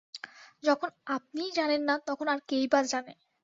[0.63, 3.13] যখন আপনিই জানেন না তখন আর কেই বা জানে।